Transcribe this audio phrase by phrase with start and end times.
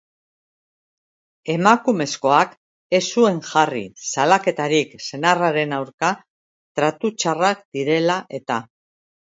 [1.55, 2.57] Emakumezkoak
[3.01, 6.11] ez zuen jarri salaketarik senarraren aurka
[6.81, 8.63] tratu txarrak direla eta.